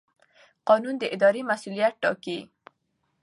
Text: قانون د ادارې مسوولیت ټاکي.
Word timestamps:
قانون 0.67 0.95
د 0.99 1.03
ادارې 1.15 1.41
مسوولیت 1.49 1.93
ټاکي. 2.01 2.39